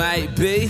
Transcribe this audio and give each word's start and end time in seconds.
Might 0.00 0.34
be 0.34 0.68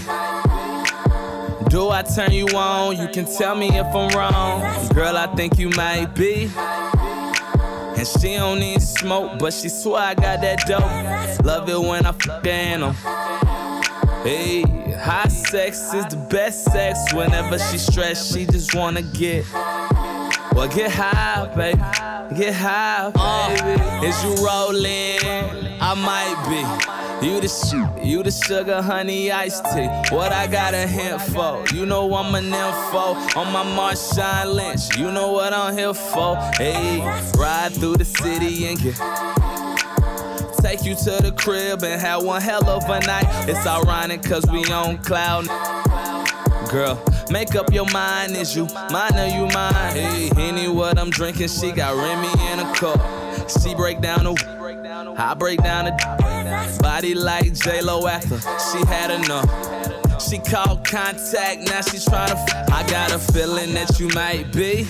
Do 1.71 1.91
I 1.91 2.03
turn 2.03 2.33
you 2.33 2.47
on? 2.49 2.99
You 2.99 3.07
can 3.07 3.27
tell 3.27 3.55
me 3.55 3.69
if 3.69 3.87
I'm 3.95 4.09
wrong. 4.19 4.89
Girl, 4.93 5.17
I 5.17 5.29
think 5.37 5.57
you 5.57 5.69
might 5.71 6.17
be. 6.17 6.51
And 7.97 8.07
she 8.09 8.35
don't 8.35 8.59
need 8.59 8.83
smoke, 8.83 9.39
but 9.39 9.53
she 9.53 9.69
swear 9.69 10.03
I 10.03 10.15
got 10.15 10.41
that 10.41 10.67
dope. 10.67 11.45
Love 11.47 11.69
it 11.69 11.79
when 11.79 12.07
I 12.07 12.13
fuck 12.13 12.45
animal. 12.45 12.93
Hey, 14.25 14.63
high 14.99 15.29
sex 15.29 15.95
is 15.95 16.07
the 16.07 16.27
best 16.29 16.65
sex. 16.65 17.15
Whenever 17.15 17.57
she 17.57 17.79
stressed, 17.79 18.33
she 18.33 18.47
just 18.47 18.75
wanna 18.75 19.03
get. 19.03 19.45
Well, 20.55 20.67
get 20.67 20.91
high, 20.91 21.47
baby. 21.55 21.79
Get 22.37 22.55
high, 22.55 23.11
baby. 23.15 23.81
Uh, 23.81 24.09
is 24.09 24.25
you 24.25 24.35
rolling? 24.45 25.79
I 25.81 25.95
might 25.95 26.39
be. 26.51 27.00
You 27.23 27.39
the 27.39 28.01
you 28.03 28.23
the 28.23 28.31
sugar, 28.31 28.81
honey, 28.81 29.31
iced 29.31 29.67
tea. 29.67 29.89
What 30.09 30.33
I 30.33 30.47
got 30.47 30.73
a 30.73 30.87
hint 30.87 31.21
for? 31.21 31.63
You 31.75 31.85
know 31.85 32.15
I'm 32.15 32.35
an 32.35 32.47
info 32.47 33.15
on 33.39 33.53
my 33.53 33.63
Marshawn 33.77 34.55
Lynch. 34.55 34.97
You 34.97 35.13
know 35.13 35.31
what 35.33 35.53
I'm 35.53 35.77
here 35.77 35.93
for? 35.93 36.37
Hey, 36.57 37.01
ride 37.37 37.73
through 37.75 37.97
the 37.97 38.07
city 38.07 38.69
and 38.69 38.81
get. 38.81 38.97
Take 40.63 40.83
you 40.85 40.95
to 40.95 41.23
the 41.23 41.35
crib 41.37 41.85
and 41.85 42.01
have 42.01 42.23
one 42.23 42.41
hell 42.41 42.67
of 42.71 42.85
a 42.85 43.01
night. 43.01 43.27
It's 43.47 43.67
ironic 43.67 44.23
cause 44.23 44.47
we 44.51 44.65
on 44.73 44.97
cloud. 44.99 45.47
Girl, 46.71 47.03
make 47.31 47.55
up 47.55 47.71
your 47.71 47.91
mind, 47.93 48.35
is 48.35 48.57
you 48.57 48.67
mine 48.91 49.15
or 49.15 49.27
you 49.27 49.47
mine? 49.53 49.95
Hey, 49.95 50.31
any 50.39 50.69
what 50.69 50.99
I'm 50.99 51.11
drinking, 51.11 51.49
she 51.49 51.71
got 51.71 51.97
Remy 51.97 52.53
in 52.53 52.61
a 52.61 52.75
cup. 52.75 53.20
She 53.59 53.75
break 53.75 54.01
down 54.01 54.25
the 54.25 55.15
I 55.19 55.35
break 55.35 55.63
down 55.63 55.87
the 55.87 56.79
body 56.81 57.15
like 57.15 57.53
J 57.53 57.83
Lo 57.83 58.07
after 58.07 58.39
she 58.39 58.87
had 58.87 59.11
enough. 59.11 60.21
She 60.23 60.39
called 60.39 60.87
contact, 60.87 61.63
now 61.63 61.81
she 61.81 61.97
tryna. 61.97 62.33
F- 62.33 62.71
I 62.71 62.87
got 62.89 63.11
a 63.11 63.19
feeling 63.19 63.75
that 63.75 63.99
you 63.99 64.09
might 64.09 64.53
be. 64.53 64.85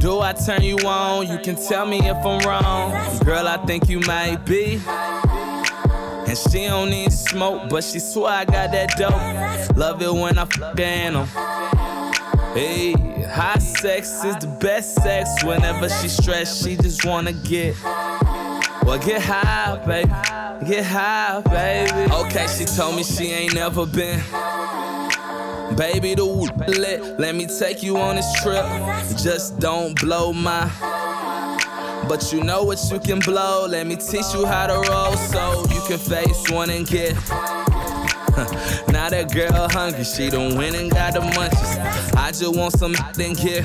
Do 0.00 0.20
I 0.20 0.34
turn 0.34 0.62
you 0.62 0.76
on? 0.86 1.26
You 1.26 1.38
can 1.38 1.56
tell 1.56 1.86
me 1.86 1.98
if 1.98 2.16
I'm 2.24 2.40
wrong. 2.46 3.18
Girl, 3.24 3.48
I 3.48 3.56
think 3.66 3.88
you 3.88 4.00
might 4.00 4.44
be. 4.44 4.80
And 4.86 6.38
she 6.38 6.66
don't 6.66 6.90
need 6.90 7.12
smoke, 7.12 7.70
but 7.70 7.82
she 7.82 7.98
swear 7.98 8.32
I 8.32 8.44
got 8.44 8.70
that 8.72 8.96
dope. 8.96 9.76
Love 9.76 10.00
it 10.02 10.12
when 10.12 10.38
I 10.38 10.42
f 10.42 10.76
them. 10.76 11.26
Hey, 12.54 12.92
high 12.92 13.58
sex 13.58 14.22
is 14.22 14.36
the 14.36 14.46
best 14.46 14.94
sex. 15.02 15.42
Whenever 15.42 15.88
she 15.88 16.06
stressed, 16.06 16.62
she 16.62 16.76
just 16.76 17.04
wanna 17.04 17.32
get. 17.32 17.74
Well, 17.82 18.98
get 18.98 19.20
high, 19.20 19.82
baby. 19.84 20.08
Get 20.64 20.84
high, 20.84 21.40
baby. 21.40 22.12
Okay, 22.12 22.46
she 22.46 22.64
told 22.64 22.94
me 22.94 23.02
she 23.02 23.32
ain't 23.32 23.54
never 23.54 23.84
been. 23.84 24.20
Baby, 25.76 26.14
the 26.14 26.24
whoop 26.24 26.56
lit. 26.68 27.18
Let 27.18 27.34
me 27.34 27.46
take 27.46 27.82
you 27.82 27.96
on 27.98 28.14
this 28.14 28.42
trip. 28.42 28.64
Just 29.20 29.58
don't 29.58 30.00
blow 30.00 30.32
my. 30.32 30.70
But 32.08 32.32
you 32.32 32.40
know 32.44 32.62
what 32.62 32.78
you 32.88 33.00
can 33.00 33.18
blow. 33.18 33.66
Let 33.66 33.88
me 33.88 33.96
teach 33.96 34.32
you 34.32 34.46
how 34.46 34.68
to 34.68 34.74
roll 34.88 35.16
so 35.16 35.66
you 35.74 35.80
can 35.88 35.98
face 35.98 36.48
one 36.50 36.70
and 36.70 36.86
get. 36.86 37.16
now 38.88 39.08
that 39.10 39.32
girl 39.32 39.68
hungry, 39.68 40.02
she 40.02 40.28
done 40.28 40.56
went 40.56 40.74
and 40.74 40.90
got 40.90 41.14
the 41.14 41.20
munchies. 41.20 42.16
I 42.16 42.32
just 42.32 42.56
want 42.56 42.72
some 42.76 42.94
then 43.14 43.34
get. 43.34 43.64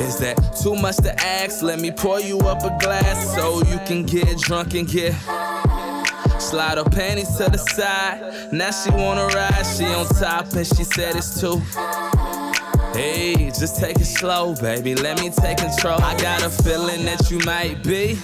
Is 0.00 0.18
that 0.18 0.36
too 0.62 0.76
much 0.76 0.98
to 0.98 1.12
ask? 1.20 1.62
Let 1.62 1.80
me 1.80 1.90
pour 1.90 2.20
you 2.20 2.38
up 2.40 2.62
a 2.62 2.76
glass 2.80 3.34
so 3.34 3.62
you 3.64 3.78
can 3.86 4.04
get 4.04 4.38
drunk 4.38 4.74
and 4.74 4.86
get. 4.86 5.14
Slide 6.40 6.78
her 6.78 6.84
panties 6.84 7.36
to 7.38 7.50
the 7.50 7.58
side. 7.58 8.52
Now 8.52 8.70
she 8.70 8.90
wanna 8.90 9.26
ride, 9.26 9.64
she 9.64 9.84
on 9.86 10.06
top, 10.06 10.52
and 10.52 10.66
she 10.66 10.84
said 10.84 11.16
it's 11.16 11.40
too. 11.40 11.58
Hey, 12.92 13.46
just 13.46 13.80
take 13.80 13.96
it 13.96 14.04
slow, 14.04 14.54
baby. 14.54 14.94
Let 14.94 15.20
me 15.20 15.30
take 15.30 15.58
control. 15.58 16.00
I 16.00 16.16
got 16.18 16.44
a 16.44 16.50
feeling 16.50 17.04
that 17.06 17.28
you 17.32 17.40
might 17.40 17.82
be. 17.82 18.16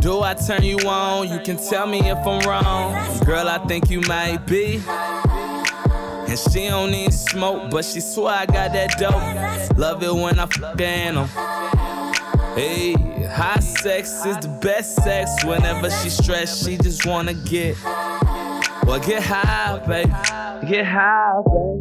Do 0.00 0.22
I 0.22 0.34
turn 0.34 0.62
you 0.62 0.78
on? 0.88 1.28
You 1.28 1.40
can 1.40 1.56
tell 1.56 1.86
me 1.86 1.98
if 2.08 2.18
I'm 2.18 2.40
wrong. 2.48 3.24
Girl, 3.24 3.48
I 3.48 3.58
think 3.66 3.90
you 3.90 4.00
might 4.02 4.46
be. 4.46 4.80
And 4.86 6.38
she 6.38 6.68
don't 6.68 6.90
need 6.90 7.12
smoke, 7.12 7.70
but 7.70 7.84
she 7.84 8.00
swear 8.00 8.34
I 8.34 8.46
got 8.46 8.72
that 8.74 8.96
dope. 8.98 9.78
Love 9.78 10.02
it 10.02 10.14
when 10.14 10.38
I 10.38 10.46
fuck 10.46 10.76
them. 10.76 11.26
Hey, 12.54 12.92
high 13.26 13.60
sex 13.60 14.24
is 14.24 14.36
the 14.38 14.48
best 14.62 14.96
sex. 14.96 15.44
Whenever 15.44 15.90
she 15.90 16.10
stressed, 16.10 16.64
she 16.64 16.76
just 16.76 17.06
wanna 17.06 17.34
get. 17.34 17.76
Well, 17.84 19.00
get 19.00 19.22
high, 19.22 19.78
baby. 19.86 20.10
Get 20.70 20.86
high, 20.86 21.40
baby. 21.44 21.77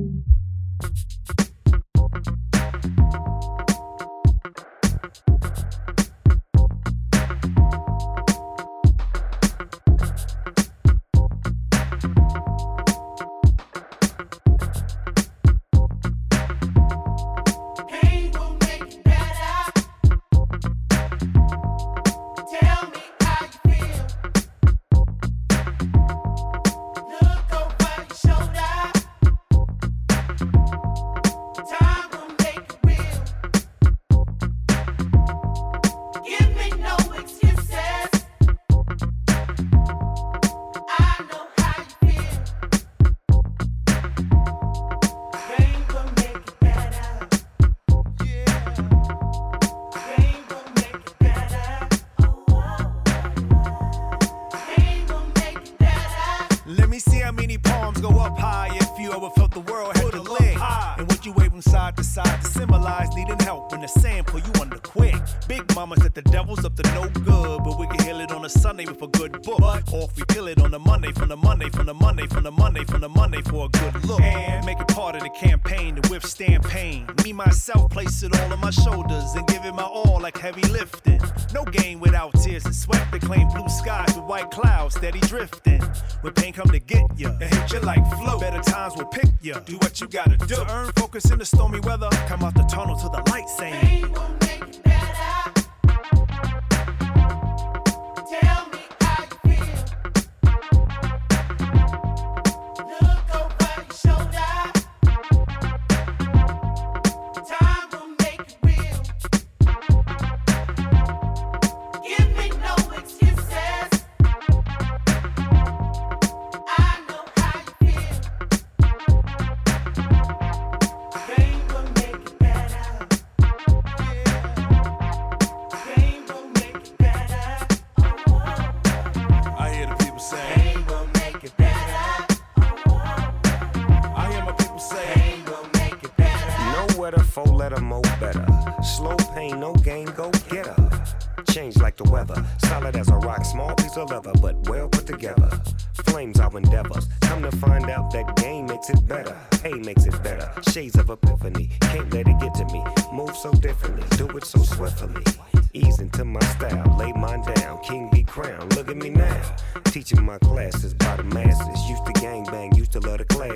myself, 77.38 77.92
place 77.92 78.24
it 78.24 78.38
all 78.38 78.52
on 78.52 78.60
my 78.60 78.72
shoulders 78.72 79.36
and 79.36 79.46
give 79.48 79.64
it 79.64 79.74
my 79.74 79.84
all 79.84 80.20
like 80.20 80.38
heavy 80.38 80.64
lifting. 80.70 81.22
No 81.54 81.64
game 81.64 82.00
without 82.00 82.34
tears 82.34 82.66
and 82.66 82.76
sweat 82.76 83.10
to 83.12 83.20
claim 83.20 83.48
blue 83.50 83.70
skies 83.70 84.08
with 84.16 84.26
white 84.26 84.50
clouds 84.50 84.96
steady 84.96 85.20
drifting. 85.22 85.82
When 86.22 86.34
pain 86.34 86.52
come 86.52 86.70
to 86.70 86.80
get 86.80 87.06
ya 87.16 87.30
and 87.30 87.54
hit 87.54 87.72
ya 87.72 87.80
like 87.84 88.04
flow, 88.18 88.40
better 88.40 88.62
times 88.62 88.96
will 88.98 89.06
pick 89.06 89.30
ya. 89.42 89.60
Do 89.60 89.78
what 89.78 90.02
you 90.02 90.08
gotta 90.08 90.36
do. 90.38 90.56
To 90.56 90.74
earn 90.74 90.92
focus 90.96 91.30
in 91.32 91.38
the 91.38 91.46
stormy 91.46 91.80
weather, 91.82 92.10
come 92.28 92.44
out 92.44 92.56
the 92.56 92.64
tunnel 92.64 92.98
to 92.98 93.10
the 93.10 93.24
light 93.32 93.48
saying. 93.50 94.47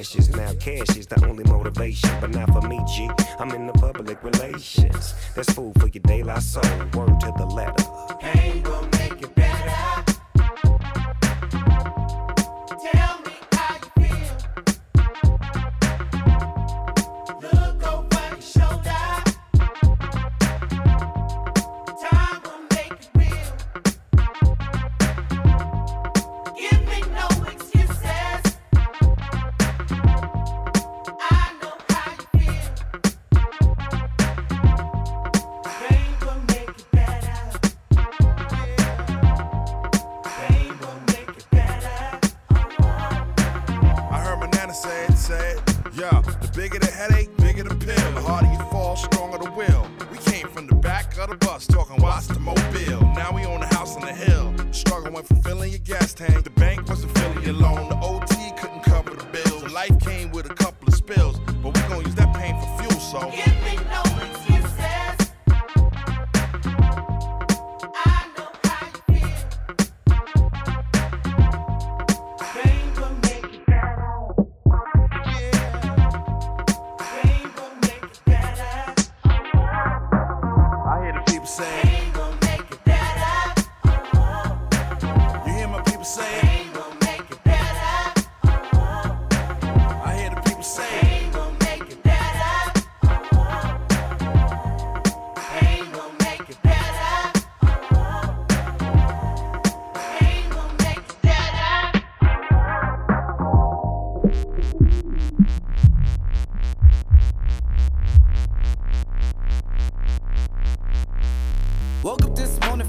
Clashes. 0.02 0.30
Now 0.36 0.54
cash 0.60 0.98
is 0.98 1.08
the 1.08 1.24
only 1.26 1.44
motivation. 1.44 2.10
But 2.20 2.32
not 2.32 2.52
for 2.52 2.68
me, 2.68 2.80
G. 2.88 3.10
I'm 3.40 3.52
in 3.52 3.68
the 3.68 3.74
public 3.74 4.24
relations. 4.24 5.14
That's 5.36 5.52
food 5.54 5.80
for 5.80 5.88
your 5.88 6.02
daylight 6.04 6.44
soul. 6.44 6.64
Word 6.94 7.20
to 7.20 7.34
the 7.38 7.46
letter. 7.46 8.91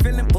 Feeling. 0.02 0.31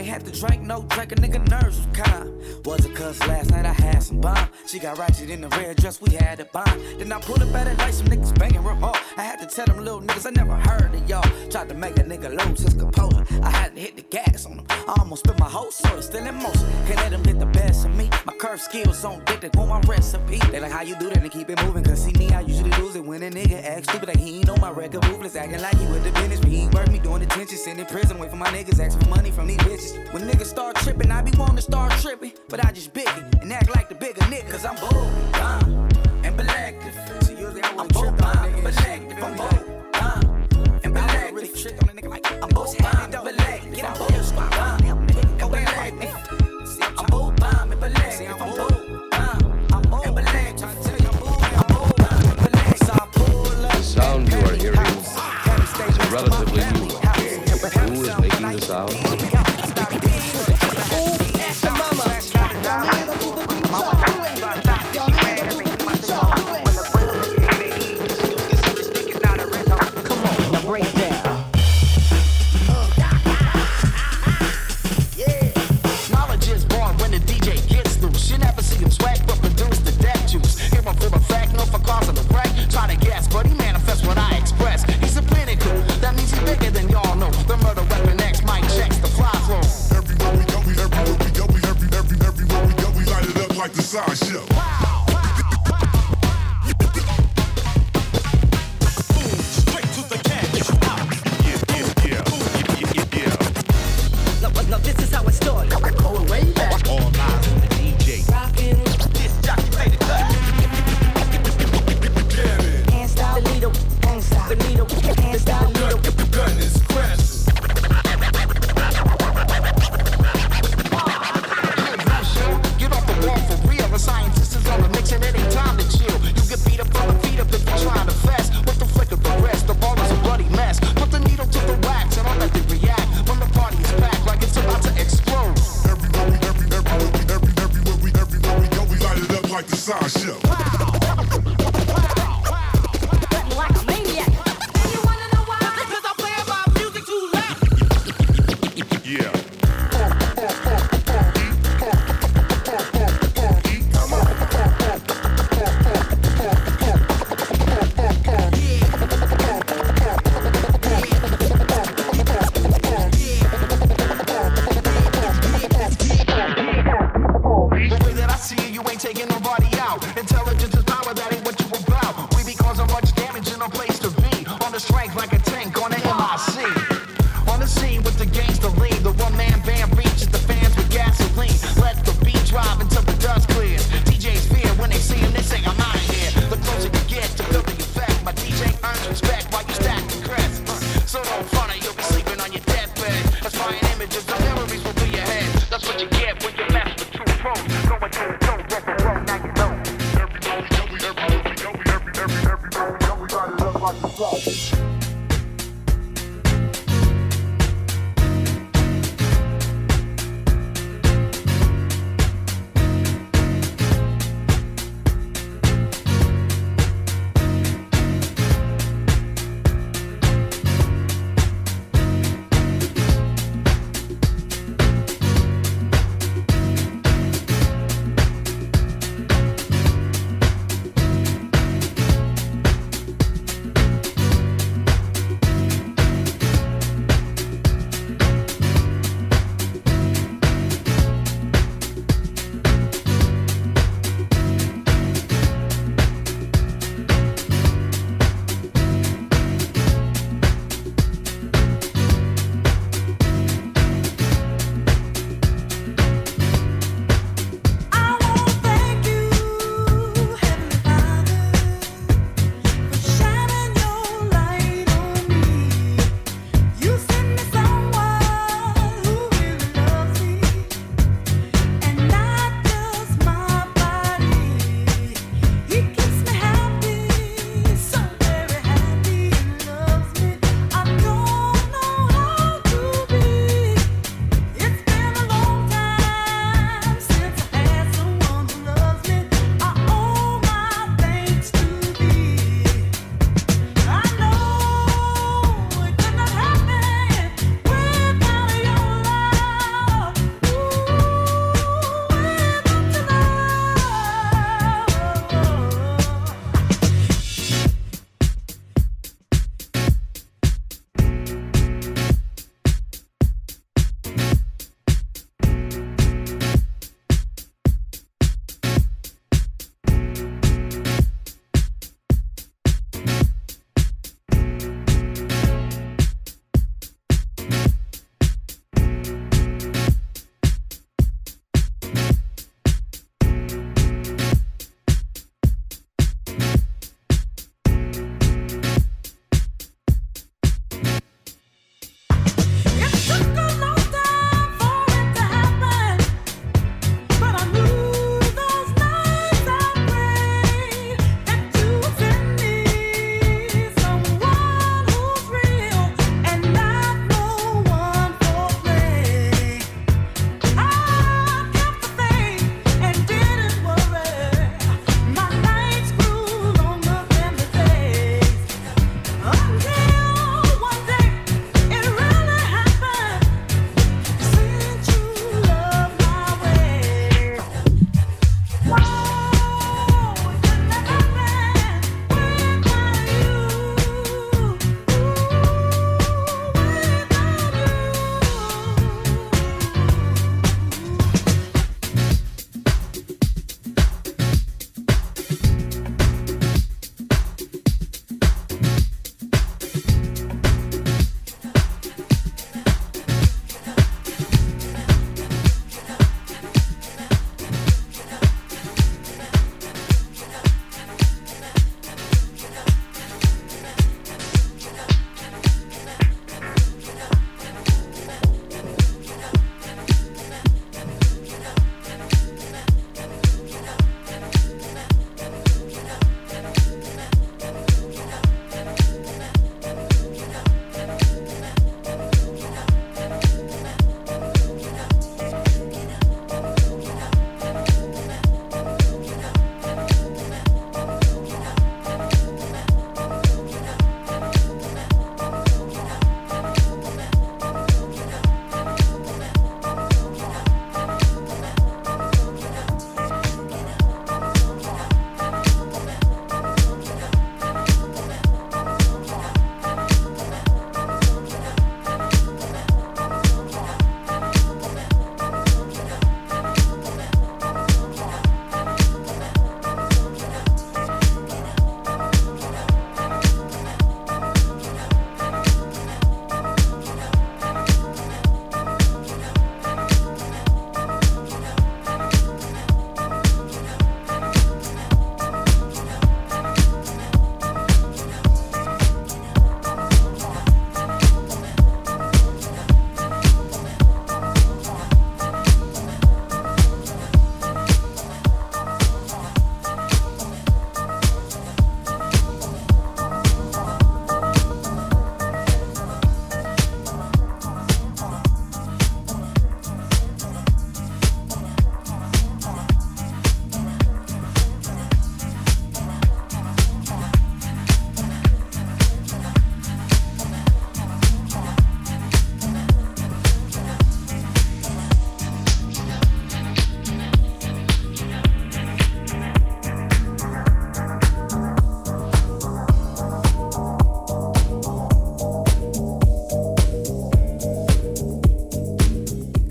Ain't 0.00 0.08
had 0.08 0.24
to 0.24 0.32
drink 0.32 0.62
no 0.62 0.80
drink, 0.88 1.12
a 1.12 1.14
nigga 1.16 1.46
nerves 1.50 1.76
was 1.76 1.86
calm. 1.92 2.32
Was 2.64 2.86
it 2.86 2.94
cause 2.94 3.20
last 3.26 3.50
night 3.50 3.66
I 3.66 3.74
had 3.74 4.02
some 4.02 4.18
bomb? 4.18 4.48
She 4.66 4.78
got 4.78 4.96
ratchet 4.96 5.28
in 5.28 5.42
the 5.42 5.48
red 5.48 5.76
dress, 5.76 6.00
we 6.00 6.14
had 6.14 6.40
a 6.40 6.46
bomb. 6.46 6.80
Then 6.96 7.12
I 7.12 7.20
pulled 7.20 7.42
up 7.42 7.54
at 7.54 7.66
a 7.66 7.74
light, 7.76 7.92
some 7.92 8.06
niggas 8.06 8.38
banging 8.38 8.62
hard. 8.62 8.96
I 9.18 9.22
had 9.22 9.40
to 9.40 9.46
tell 9.46 9.66
them 9.66 9.84
little 9.84 10.00
niggas 10.00 10.26
I 10.26 10.30
never 10.30 10.54
heard 10.54 10.94
of 10.94 11.06
y'all. 11.06 11.22
Tried 11.50 11.68
to 11.68 11.74
make 11.74 11.98
a 11.98 12.02
nigga 12.02 12.30
lose 12.30 12.60
his 12.60 12.72
composure. 12.72 13.26
I 13.42 13.50
had 13.50 13.74
to 13.74 13.80
hit 13.82 13.96
the 13.96 14.02
gas 14.02 14.46
on 14.46 14.60
him. 14.60 14.66
I 14.70 14.94
almost 15.00 15.26
spit 15.26 15.38
my 15.38 15.48
whole 15.48 15.70
soda, 15.70 16.02
still 16.02 16.26
in 16.26 16.34
motion. 16.34 16.66
Can't 16.86 16.96
let 16.96 17.10
them 17.10 17.22
get 17.22 17.38
the 17.38 17.46
best 17.46 17.84
of 17.84 17.94
me. 17.94 18.08
My 18.24 18.32
curve 18.32 18.60
skills 18.60 19.04
on 19.04 19.22
dick, 19.26 19.40
they 19.40 19.50
want 19.52 19.68
my 19.68 19.80
recipe. 19.80 20.38
They 20.50 20.60
like 20.60 20.72
how 20.72 20.82
you 20.82 20.96
do 20.96 21.10
that 21.10 21.18
and 21.18 21.30
keep 21.30 21.50
it 21.50 21.62
moving. 21.62 21.84
Cause 21.84 22.02
see 22.02 22.12
me, 22.12 22.30
I 22.30 22.40
usually 22.40 22.70
lose 22.80 22.96
it 22.96 23.04
when 23.04 23.22
a 23.22 23.30
nigga 23.30 23.62
act 23.62 23.90
stupid. 23.90 24.08
Like 24.08 24.18
he 24.18 24.38
ain't 24.38 24.46
know 24.46 24.56
my 24.56 24.70
record 24.70 25.04
ruthless, 25.04 25.36
acting 25.36 25.60
like 25.60 25.76
he 25.76 25.84
with 25.92 26.04
the 26.04 26.12
business. 26.12 26.40
But 26.40 26.48
he 26.48 26.68
worth 26.68 26.90
me 26.90 27.00
doing 27.00 27.20
detention, 27.20 27.58
sitting 27.58 27.80
in 27.80 27.86
prison, 27.86 28.18
wait 28.18 28.30
for 28.30 28.36
my 28.36 28.48
niggas 28.48 28.80
asking 28.82 29.02
for 29.02 29.10
money 29.10 29.30
from 29.30 29.46
these 29.46 29.58
bitches. 29.58 29.89
When 30.12 30.28
niggas 30.28 30.46
start 30.46 30.76
tripping, 30.76 31.10
I 31.10 31.22
be 31.22 31.32
wanting 31.36 31.56
to 31.56 31.62
start 31.62 31.92
tripping. 32.00 32.32
But 32.48 32.64
I 32.64 32.72
just 32.72 32.92
big 32.92 33.08
and 33.40 33.52
act 33.52 33.74
like 33.74 33.88
the 33.88 33.94
bigger 33.94 34.20
nigga. 34.22 34.50
Cause 34.50 34.64
I'm 34.64 34.76
bold, 34.76 35.89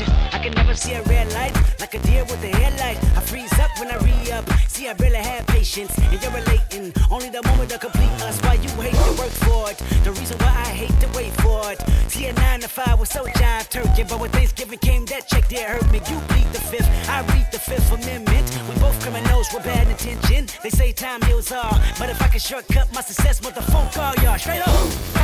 I 0.00 0.40
can 0.42 0.52
never 0.54 0.74
see 0.74 0.94
a 0.94 1.02
red 1.02 1.32
light 1.34 1.54
like 1.78 1.94
a 1.94 2.00
deer 2.00 2.24
with 2.24 2.42
a 2.42 2.48
headlight. 2.48 2.98
I 3.16 3.20
freeze 3.20 3.52
up 3.60 3.70
when 3.78 3.92
I 3.92 3.96
re 3.98 4.32
up. 4.32 4.44
See, 4.66 4.88
I 4.88 4.92
really 4.94 5.18
have 5.18 5.46
patience, 5.46 5.96
and 5.98 6.20
you're 6.20 6.32
relating. 6.32 6.92
Only 7.10 7.30
the 7.30 7.42
moment 7.46 7.70
to 7.70 7.78
complete 7.78 8.10
us. 8.22 8.40
Why 8.42 8.54
you 8.54 8.68
hate 8.82 8.90
to 8.90 9.14
work 9.22 9.34
for 9.46 9.70
it? 9.70 9.78
The 10.02 10.10
reason 10.10 10.36
why 10.38 10.48
I 10.48 10.70
hate 10.82 10.98
to 11.00 11.08
wait 11.16 11.32
for 11.42 11.70
it. 11.70 11.80
See, 12.10 12.26
a 12.26 12.32
nine 12.32 12.60
to 12.60 12.68
five 12.68 12.98
was 12.98 13.08
so 13.08 13.24
jive 13.24 13.70
turkey, 13.70 14.02
but 14.02 14.18
when 14.18 14.30
Thanksgiving 14.30 14.80
came, 14.80 15.06
that 15.06 15.28
check 15.28 15.48
there 15.48 15.68
hurt 15.68 15.88
me. 15.92 16.00
You 16.10 16.18
plead 16.26 16.48
the 16.52 16.60
fifth, 16.60 16.90
I 17.08 17.20
read 17.32 17.46
the 17.52 17.60
fifth 17.60 17.92
amendment. 17.92 18.50
We 18.68 18.74
both 18.80 19.00
criminals 19.00 19.46
with 19.54 19.62
bad 19.62 19.86
intention. 19.86 20.48
They 20.62 20.70
say 20.70 20.90
time 20.90 21.22
heals 21.22 21.52
all, 21.52 21.78
but 22.00 22.10
if 22.10 22.20
I 22.20 22.26
can 22.26 22.40
shortcut 22.40 22.92
my 22.92 23.00
success, 23.00 23.38
phone 23.38 23.88
call 23.92 24.14
y'all 24.16 24.38
straight 24.38 24.66
up. 24.66 25.23